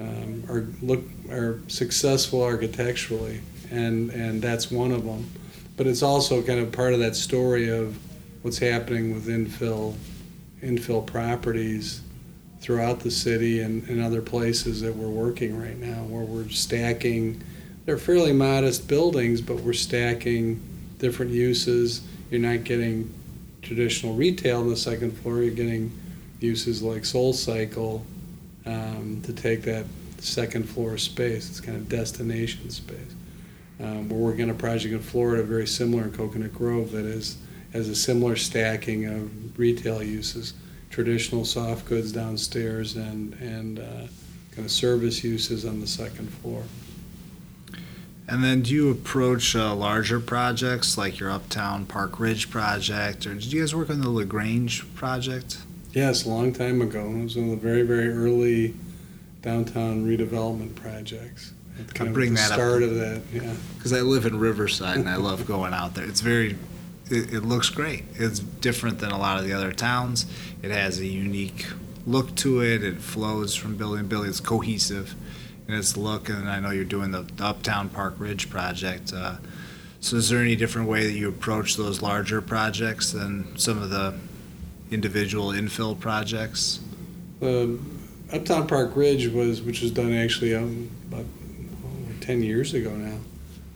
[0.00, 5.28] um, are look are successful architecturally, and and that's one of them.
[5.76, 7.98] But it's also kind of part of that story of
[8.42, 9.94] what's happening with infill
[10.62, 12.02] infill properties
[12.60, 17.42] throughout the city and, and other places that we're working right now where we're stacking
[17.84, 20.60] they're fairly modest buildings but we're stacking
[21.02, 22.00] different uses.
[22.30, 23.12] You're not getting
[23.60, 25.92] traditional retail on the second floor you're getting
[26.40, 28.06] uses like soul cycle
[28.66, 29.84] um, to take that
[30.18, 31.50] second floor space.
[31.50, 33.14] It's kind of destination space.
[33.80, 37.36] Um, we're working on a project in florida very similar in coconut grove that is
[37.72, 40.54] has a similar stacking of retail uses,
[40.90, 44.06] traditional soft goods downstairs and, and uh,
[44.52, 46.62] kind of service uses on the second floor.
[48.28, 53.34] And then do you approach uh, larger projects like your Uptown Park Ridge project, or
[53.34, 55.58] did you guys work on the LaGrange project?
[55.92, 57.04] Yes, a long time ago.
[57.04, 58.74] It was one of the very, very early
[59.42, 61.52] downtown redevelopment projects.
[61.94, 62.90] Kind I bring that start up.
[62.90, 63.54] of that, yeah.
[63.74, 66.04] Because I live in Riverside and I love going out there.
[66.04, 66.56] It's very
[67.12, 68.04] it, it looks great.
[68.14, 70.26] It's different than a lot of the other towns.
[70.62, 71.66] It has a unique
[72.06, 72.82] look to it.
[72.82, 74.30] It flows from building to building.
[74.30, 75.14] It's cohesive
[75.68, 76.28] in its look.
[76.28, 79.12] And I know you're doing the, the Uptown Park Ridge project.
[79.12, 79.36] Uh,
[80.00, 83.90] so, is there any different way that you approach those larger projects than some of
[83.90, 84.14] the
[84.90, 86.80] individual infill projects?
[87.38, 87.78] The
[88.32, 91.24] Uptown Park Ridge was, which was done actually um, about
[91.84, 93.18] oh, ten years ago now,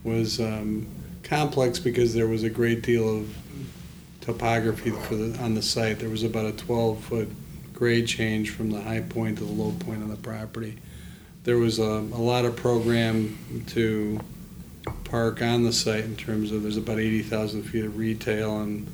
[0.02, 0.88] was um,
[1.26, 3.36] complex because there was a great deal of
[4.20, 5.98] topography for the, on the site.
[5.98, 7.28] There was about a 12 foot
[7.72, 10.78] grade change from the high point to the low point on the property.
[11.44, 14.20] There was a, a lot of program to
[15.04, 18.86] park on the site in terms of there's about 80,000 feet of retail and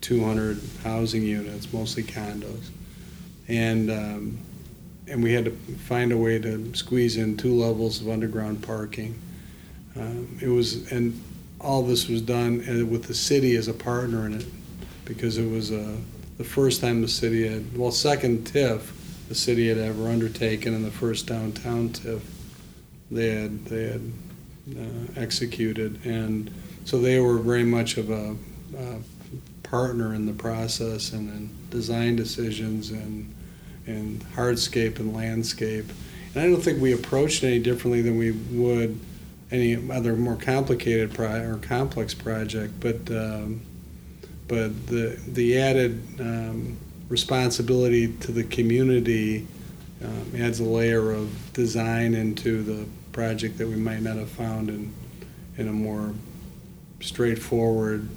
[0.00, 2.70] 200 housing units, mostly condos.
[3.48, 4.38] and um,
[5.08, 9.16] and we had to find a way to squeeze in two levels of underground parking.
[9.94, 11.20] Um, it was and
[11.60, 14.46] all this was done uh, with the city as a partner in it
[15.04, 15.96] because it was uh,
[16.38, 18.92] the first time the city had well second TIF
[19.28, 22.20] the city had ever undertaken and the first downtown TIF
[23.10, 24.12] they had they had
[24.76, 26.52] uh, executed and
[26.84, 28.36] so they were very much of a,
[28.78, 28.98] a
[29.62, 33.32] partner in the process and in design decisions and
[33.86, 35.84] and hardscape and landscape.
[36.34, 38.98] And I don't think we approached any differently than we would
[39.56, 42.74] any other more complicated pro- or complex project.
[42.80, 43.62] But um,
[44.48, 46.76] but the the added um,
[47.08, 49.46] responsibility to the community
[50.04, 54.68] um, adds a layer of design into the project that we might not have found
[54.68, 54.92] in
[55.56, 56.12] in a more
[57.00, 58.08] straightforward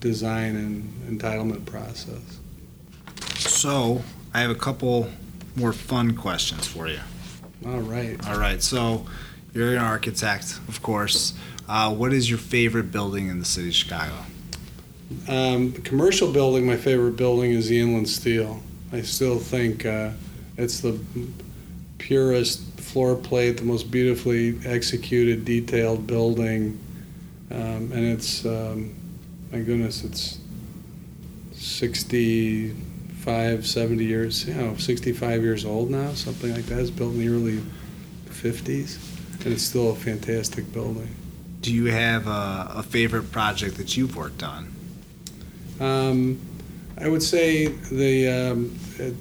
[0.00, 2.40] design and entitlement process.
[3.36, 4.02] So,
[4.34, 5.08] I have a couple
[5.56, 7.00] more fun questions for you.
[7.66, 8.16] All right.
[8.28, 8.62] All right.
[8.62, 9.06] So,
[9.54, 11.34] you're an architect, of course.
[11.68, 14.14] Uh, what is your favorite building in the city of Chicago?
[15.28, 18.60] Um, commercial building, my favorite building is the Inland Steel.
[18.92, 20.10] I still think uh,
[20.56, 20.98] it's the
[21.98, 26.78] purest floor plate, the most beautifully executed, detailed building,
[27.50, 28.94] um, and it's um,
[29.52, 30.38] my goodness, it's
[31.52, 36.78] 65, 70 years, you know, 65 years old now, something like that.
[36.80, 37.60] It's built in the early
[38.32, 38.98] 50s,
[39.44, 41.14] and it's still a fantastic building.
[41.60, 44.72] Do you have a, a favorite project that you've worked on?
[45.80, 46.40] Um,
[46.98, 49.14] I would say the um, it,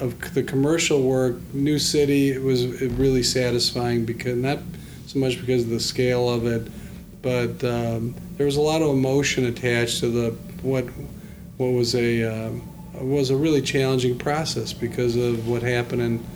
[0.00, 4.58] of the commercial work, New City it was really satisfying because not
[5.06, 6.70] so much because of the scale of it,
[7.22, 10.30] but um, there was a lot of emotion attached to the
[10.62, 10.84] what
[11.56, 12.62] what was a um,
[12.94, 16.26] was a really challenging process because of what happened in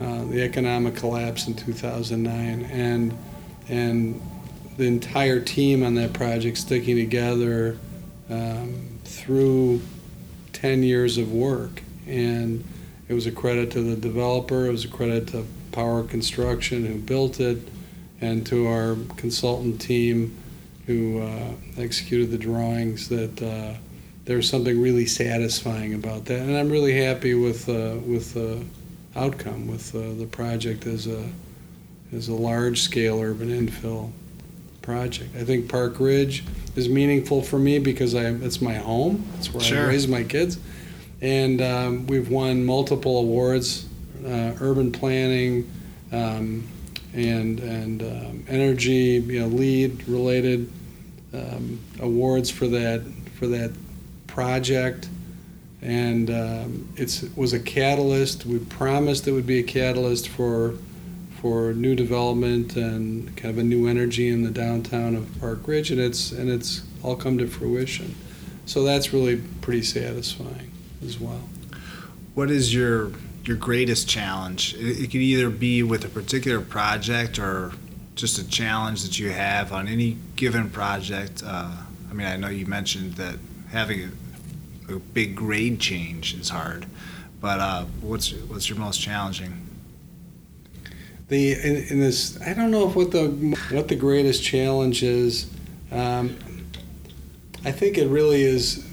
[0.00, 3.16] uh, the economic collapse in 2009 and
[3.68, 4.20] and
[4.76, 7.78] the entire team on that project sticking together
[8.28, 9.80] um, through
[10.52, 12.64] 10 years of work and
[13.08, 16.98] it was a credit to the developer it was a credit to power construction who
[16.98, 17.58] built it
[18.20, 20.36] and to our consultant team
[20.86, 23.78] who uh, executed the drawings that uh,
[24.24, 26.40] there was something really satisfying about that.
[26.40, 28.64] And I'm really happy with, uh, with the
[29.16, 31.28] outcome, with uh, the project as a,
[32.12, 34.10] as a large scale urban infill
[34.82, 35.34] project.
[35.36, 36.44] I think Park Ridge
[36.76, 39.84] is meaningful for me because I, it's my home, it's where Sure.
[39.84, 40.58] I raise my kids.
[41.22, 43.86] And um, we've won multiple awards,
[44.26, 45.70] uh, urban planning,
[46.12, 46.66] um,
[47.14, 50.70] and and um, energy, you know, LEED related
[51.32, 53.02] um, awards for that
[53.38, 53.72] for that
[54.26, 55.08] project,
[55.84, 58.46] and um, it was a catalyst.
[58.46, 60.74] We promised it would be a catalyst for
[61.40, 65.90] for new development and kind of a new energy in the downtown of Park Ridge,
[65.90, 68.14] and it's and it's all come to fruition.
[68.64, 70.72] So that's really pretty satisfying
[71.04, 71.48] as well.
[72.34, 73.12] What is your
[73.44, 74.74] your greatest challenge?
[74.74, 77.72] It, it could either be with a particular project or
[78.14, 81.42] just a challenge that you have on any given project.
[81.44, 81.72] Uh,
[82.10, 83.38] I mean, I know you mentioned that
[83.70, 84.10] having a,
[84.88, 86.86] a big grade change is hard,
[87.40, 89.60] but uh, what's what's your most challenging?
[91.28, 93.28] The in, in this, I don't know what the
[93.70, 95.50] what the greatest challenge is.
[95.90, 96.36] Um,
[97.64, 98.86] I think it really is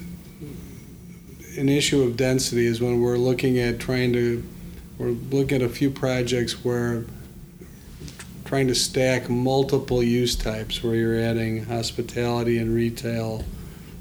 [1.58, 2.66] an issue of density.
[2.66, 4.42] Is when we're looking at trying to,
[4.98, 7.04] we're looking at a few projects where
[8.44, 13.42] trying to stack multiple use types, where you're adding hospitality and retail,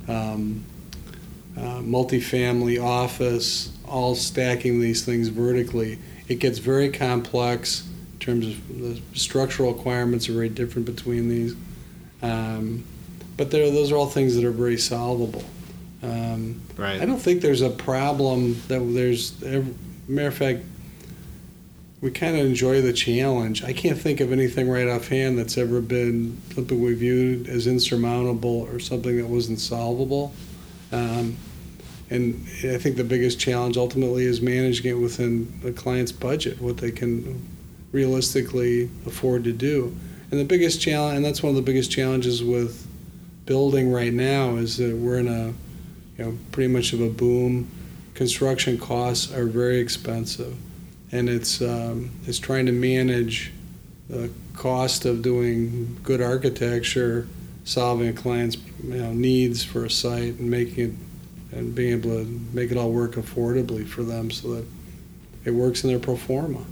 [0.09, 0.63] um,
[1.57, 5.99] uh, multifamily office, all stacking these things vertically.
[6.27, 11.55] It gets very complex in terms of the structural requirements are very different between these.
[12.21, 12.83] Um,
[13.37, 15.43] but those are all things that are very solvable.
[16.03, 16.99] Um, Right.
[17.01, 19.41] I don't think there's a problem that there's.
[19.43, 19.75] ev-
[20.07, 20.63] Matter of fact,
[22.01, 23.63] we kind of enjoy the challenge.
[23.63, 28.67] I can't think of anything right offhand that's ever been something we viewed as insurmountable
[28.71, 30.33] or something that wasn't solvable.
[30.91, 31.37] Um,
[32.09, 36.77] and I think the biggest challenge ultimately is managing it within the client's budget, what
[36.77, 37.47] they can
[37.93, 39.95] realistically afford to do.
[40.29, 42.87] And the biggest challenge, and that's one of the biggest challenges with
[43.45, 45.53] building right now, is that we're in a,
[46.17, 47.69] you know, pretty much of a boom.
[48.13, 50.55] Construction costs are very expensive,
[51.11, 53.51] and it's um, it's trying to manage
[54.09, 57.27] the cost of doing good architecture,
[57.63, 60.95] solving a client's you know, needs for a site, and making it
[61.57, 64.65] and being able to make it all work affordably for them so that
[65.43, 66.63] it works in their pro forma.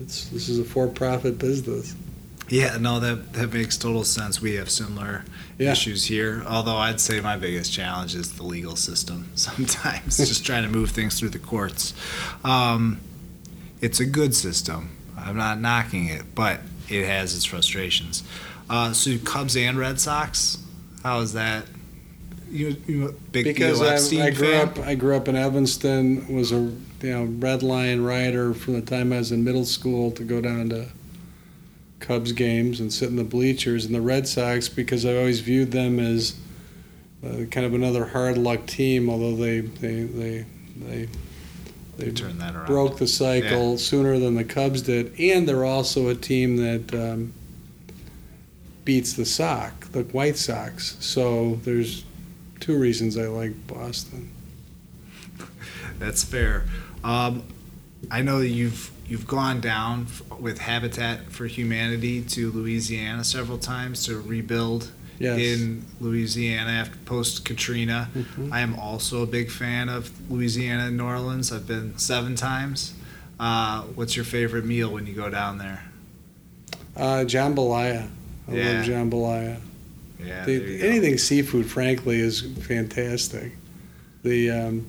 [0.00, 1.94] It's, this is a for-profit business.
[2.48, 4.40] Yeah, no, that that makes total sense.
[4.42, 5.24] We have similar
[5.58, 5.72] Yeah.
[5.72, 6.42] issues here.
[6.46, 9.28] Although I'd say my biggest challenge is the legal system.
[9.34, 11.94] Sometimes just trying to move things through the courts.
[12.42, 13.00] Um,
[13.80, 14.90] it's a good system.
[15.16, 18.24] I'm not knocking it, but it has its frustrations.
[18.68, 20.58] Uh, so Cubs and Red Sox,
[21.02, 21.66] how is that?
[22.50, 24.68] You, you big because I, I grew fan?
[24.68, 28.80] up I grew up in Evanston was a you know Red Line rider from the
[28.80, 30.86] time I was in middle school to go down to
[31.98, 35.72] Cubs games and sit in the bleachers and the Red Sox because I always viewed
[35.72, 36.36] them as
[37.24, 40.46] uh, kind of another hard luck team although they they they
[40.76, 41.08] they,
[41.96, 42.66] they You turn that around.
[42.66, 47.32] broke the cycle sooner than the Cubs did and they're also a team that um,
[48.84, 52.04] beats the Sox the White Sox so there's
[52.60, 54.30] two reasons I like Boston.
[55.98, 56.64] That's fair.
[57.02, 57.42] Um,
[58.10, 63.58] I know that you've you've gone down f- with Habitat for Humanity to Louisiana several
[63.58, 65.38] times to rebuild Yes.
[65.38, 68.10] in Louisiana after post Katrina.
[68.16, 68.50] Mhm.
[68.50, 71.52] I am also a big fan of Louisiana and New Orleans.
[71.52, 72.94] I've been seven times.
[73.38, 75.84] Uh, what's your favorite meal when you go down there?
[76.96, 78.08] Uh, jambalaya.
[78.48, 78.64] I Yeah.
[78.66, 79.56] love jambalaya.
[80.24, 80.86] Yeah, The, go.
[80.86, 83.52] anything seafood, frankly, is fantastic.
[84.22, 84.86] The um,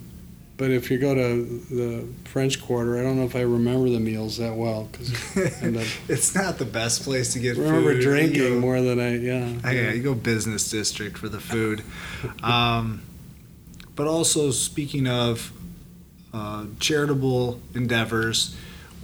[0.57, 3.99] but if you go to the French Quarter, I don't know if I remember the
[3.99, 5.11] meals that well because
[6.07, 8.01] it's not the best place to get I remember food.
[8.01, 9.53] drinking know, more than I yeah.
[9.65, 11.83] Oh, yeah, you go business district for the food.
[12.43, 13.01] Um,
[13.97, 15.51] but also, speaking of
[16.33, 18.55] uh, charitable endeavors,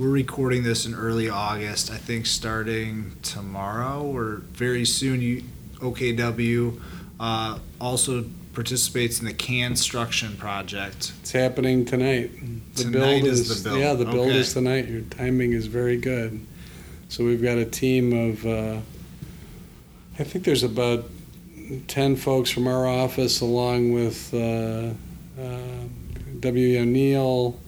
[0.01, 1.91] we're recording this in early August.
[1.91, 5.21] I think starting tomorrow or very soon.
[5.21, 5.43] You
[5.75, 6.81] OKW
[7.19, 11.13] uh, also participates in the Canstruction project.
[11.21, 12.31] It's happening tonight.
[12.73, 13.79] The Tonight build is the build.
[13.79, 14.39] Yeah, the build Okay.
[14.39, 14.87] is tonight.
[14.87, 16.43] Your timing is very good.
[17.09, 18.79] So we've got a team of, uh,
[20.17, 21.05] I think there's about
[21.87, 24.93] 10 folks from our office, along with uh,
[25.39, 25.59] uh,
[26.39, 26.79] W.
[26.79, 27.59] O'Neill,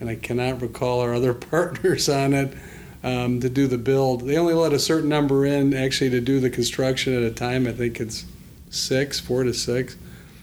[0.00, 2.56] and I cannot recall our other partners on it,
[3.02, 4.22] um, to do the build.
[4.22, 7.66] They only let a certain number in actually to do the construction at a time.
[7.66, 8.24] I think it's
[8.70, 9.96] six, four to six.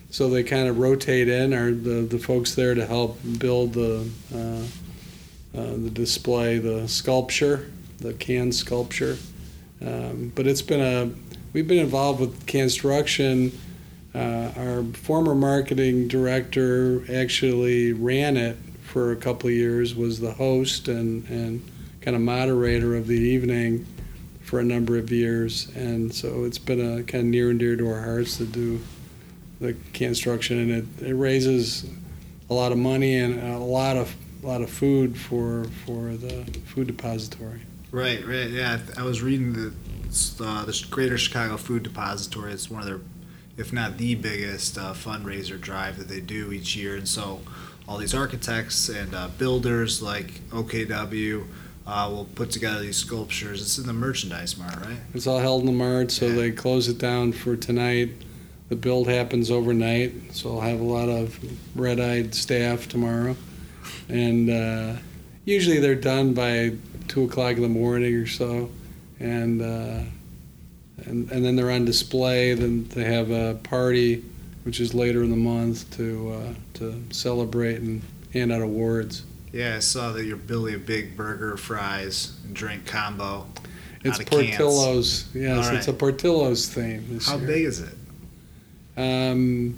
[0.10, 4.08] So they kind of rotate in, are the, the folks there to help build the,
[4.34, 9.18] uh, uh, the display, the sculpture, the can sculpture.
[9.82, 11.12] Um, but it's been a,
[11.52, 13.58] we've been involved with Canstruction.
[14.14, 18.58] Uh, our former marketing director actually ran it
[18.94, 21.68] for a couple of years, was the host and, and
[22.02, 23.88] kind of moderator of the evening
[24.44, 25.68] for a number of years.
[25.76, 28.80] And so it's been a kind of near and dear to our hearts to do
[29.60, 31.90] the Canstruction, and it, it raises
[32.52, 36.44] a lot of money and a lot of a lot of food for for the
[36.66, 37.62] food depository.
[37.92, 38.50] Right, right.
[38.50, 39.74] Yeah, I- was reading the
[40.42, 42.52] uh, the Greater Chicago Food Depository.
[42.52, 43.00] It's one of their,
[43.58, 47.40] if not the biggest uh, fundraiser drive that they do each year, and so
[47.88, 51.46] all these architects and uh, builders like OKW
[51.86, 53.62] uh, will put together these sculptures.
[53.62, 54.98] It's in the merchandise mart, right?
[55.14, 56.36] It's all held in the mart, so Yeah.
[56.36, 58.10] they close it down for tonight.
[58.70, 61.38] The build happens overnight, so I'll have a lot of
[61.76, 63.36] red-eyed staff tomorrow,
[64.08, 64.94] and uh,
[65.46, 66.74] usually they're done by
[67.10, 68.70] two o'clock in the morning or so,
[69.20, 70.00] and uh,
[71.06, 72.54] and and then they're on display.
[72.56, 74.24] Then they have a party,
[74.64, 78.02] which is later in the month to uh, to celebrate and
[78.34, 79.24] hand out awards.
[79.52, 83.46] Yeah, I saw that you're building a big burger, fries, and drink combo.
[84.04, 84.58] It's of cans.
[84.58, 85.30] Portillo's.
[85.36, 87.48] Yes, All it's a Portillo's theme How year.
[87.48, 87.96] big is it?
[88.98, 89.76] Um,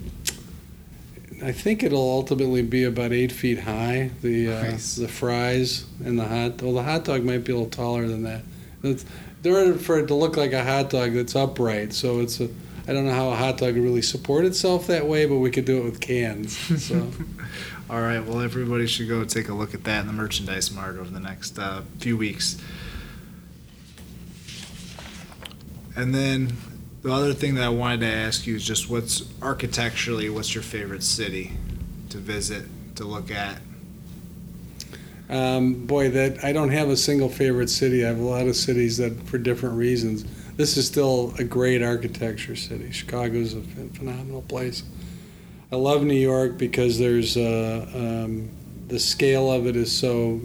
[1.44, 4.10] I think it'll ultimately be about eight feet high.
[4.22, 4.96] The uh, Nice.
[4.96, 6.62] the fries and the hot.
[6.62, 8.42] Well, the hot dog might be a little taller than that.
[8.82, 9.04] It's,
[9.44, 12.48] order for it to look like a hot dog that's upright, so it's a.
[12.88, 15.50] I don't know how a hot dog would really support itself that way, but we
[15.50, 16.56] could do it with cans.
[16.84, 17.10] So
[17.90, 18.18] All right.
[18.18, 21.20] Well, everybody should go take a look at that in the merchandise mart over the
[21.20, 22.56] next uh, few weeks.
[25.94, 26.52] And then
[27.02, 30.64] the other thing that I wanted to ask you is just what's architecturally, what's your
[30.64, 31.52] favorite city
[32.10, 32.66] to visit,
[32.96, 33.60] to look at?
[35.28, 38.04] Um, boy, that I don't have a single favorite city.
[38.04, 40.24] I have a lot of cities that, for different reasons,
[40.56, 42.90] this is still a great architecture city.
[42.92, 44.82] Chicago's a phenomenal place.
[45.70, 48.48] I love New York because there's uh, um,
[48.88, 50.40] the scale of it is so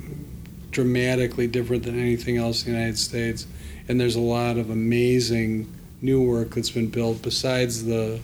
[0.72, 3.45] dramatically different than anything else in the United States,
[3.88, 8.20] and there's a lot of amazing new work that's been built besides the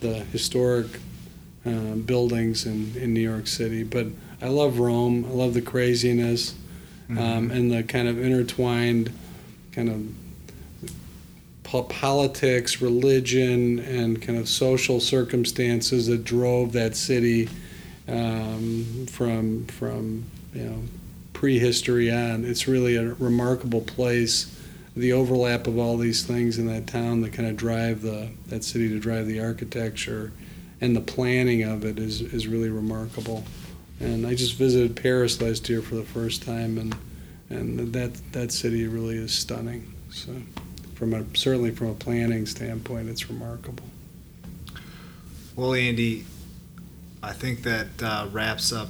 [0.00, 0.86] the historic
[1.64, 1.70] uh,
[2.04, 3.82] buildings in, in New York City.
[3.82, 4.08] But
[4.42, 5.24] I love Rome.
[5.24, 6.54] I love the craziness
[7.04, 7.18] Mm-hmm.
[7.18, 9.12] um, and the kind of intertwined
[9.72, 10.23] kind of
[11.64, 17.48] politics, religion, and kind of social circumstances that drove that city
[18.06, 20.82] um, from from you know
[21.32, 22.44] prehistory on.
[22.44, 24.50] It's really a remarkable place.
[24.96, 28.62] The overlap of all these things in that town that kind of drive the that
[28.62, 30.32] city to drive the architecture
[30.80, 33.44] and the planning of it is, is really remarkable.
[34.00, 36.96] And I just visited Paris last year for the first time, and
[37.48, 39.94] and that that city really is stunning.
[40.10, 40.32] So,
[41.04, 43.84] from a certainly from a planning standpoint, it's remarkable.
[45.54, 46.24] Well, Andy,
[47.22, 48.88] I think that uh, wraps up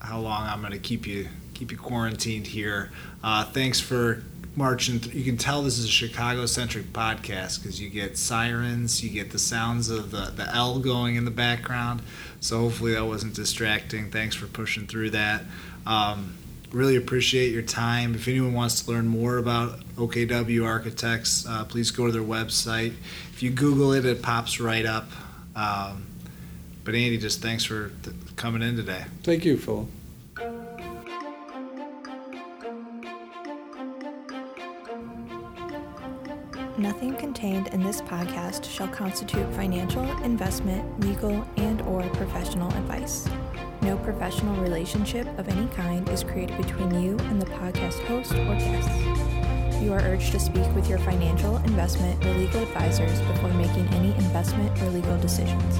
[0.00, 2.90] how long I'm going to keep you keep you quarantined here.
[3.22, 4.24] Uh, thanks for
[4.56, 4.98] marching.
[4.98, 9.30] Th- you can tell this is a Chicago-centric podcast because you get sirens, you get
[9.30, 12.02] the sounds of the the L going in the background.
[12.40, 14.10] So hopefully that wasn't distracting.
[14.10, 15.42] Thanks for pushing through that.
[15.86, 16.36] Um,
[16.72, 18.16] really appreciate your time.
[18.16, 22.94] If anyone wants to learn more about OKW Architects, uh, please go to their website.
[23.32, 25.08] If you Google it, it pops right up.
[25.54, 26.06] Um,
[26.84, 29.04] but Andy, just thanks for th- coming in today.
[29.22, 29.88] Thank you, Phil.
[36.78, 43.28] Nothing contained in this podcast shall constitute financial, investment, legal, and or professional advice.
[43.82, 48.54] No professional relationship of any kind is created between you and the podcast host or
[48.54, 49.27] guests.
[49.80, 54.08] You are urged to speak with your financial, investment, or legal advisors before making any
[54.16, 55.78] investment or legal decisions.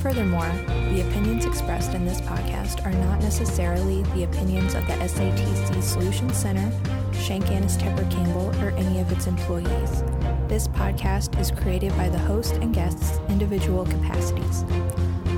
[0.00, 0.48] Furthermore,
[0.92, 6.36] the opinions expressed in this podcast are not necessarily the opinions of the SATC Solutions
[6.36, 6.70] Center,
[7.12, 10.04] Schenk Annes Tepper Campbell, or any of its employees.
[10.46, 14.64] This podcast is created by the host and guests' individual capacities.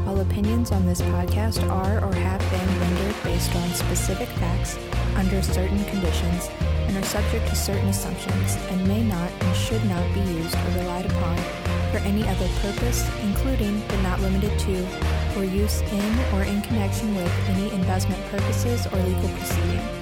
[0.06, 4.78] All opinions on this podcast are or have been rendered based on specific facts
[5.16, 6.50] under certain conditions
[6.90, 10.80] and are subject to certain assumptions and may not and should not be used or
[10.80, 11.36] relied upon
[11.92, 14.86] for any other purpose, including but not limited to,
[15.38, 19.99] or use in or in connection with any investment purposes or legal proceeding.